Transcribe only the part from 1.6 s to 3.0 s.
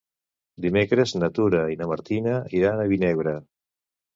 i na Martina iran a